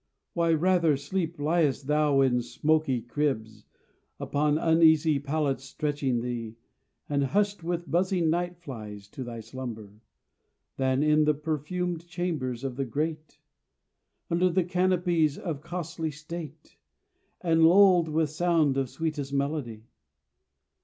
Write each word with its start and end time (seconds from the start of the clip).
Why 0.33 0.51
rather, 0.53 0.97
sleep, 0.97 1.37
liest 1.37 1.85
thou 1.85 2.21
in 2.21 2.41
smoky 2.41 3.01
cribs, 3.03 3.67
Upon 4.19 4.57
uneasy 4.57 5.19
pallets 5.19 5.63
stretching 5.65 6.21
thee, 6.21 6.55
And 7.07 7.23
hushed 7.25 7.63
with 7.63 7.87
buzzing 7.91 8.31
night 8.31 8.57
flies 8.57 9.07
to 9.09 9.23
thy 9.23 9.41
slumber, 9.41 10.01
Than 10.77 11.03
in 11.03 11.25
the 11.25 11.35
perfumed 11.35 12.07
chambers 12.07 12.63
of 12.63 12.77
the 12.77 12.85
great, 12.85 13.39
Under 14.27 14.49
the 14.49 14.63
canopies 14.63 15.37
of 15.37 15.61
costly 15.61 16.09
state, 16.09 16.77
And 17.41 17.63
lulled 17.63 18.09
with 18.09 18.31
sound 18.31 18.77
of 18.77 18.89
sweetest 18.89 19.31
melody? 19.31 19.83